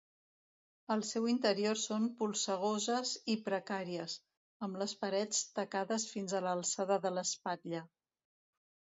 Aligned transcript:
Al 0.93 1.01
seu 1.07 1.25
interior 1.31 1.75
són 1.81 2.05
"polsegoses" 2.21 3.11
i 3.33 3.35
"precàries", 3.49 4.15
amb 4.67 4.79
les 4.83 4.95
parets 5.03 5.43
"tacades 5.59 6.07
fins 6.15 6.33
a 6.33 6.41
l'alçada 6.47 6.97
de 7.05 7.13
l'espatlla". 7.19 7.83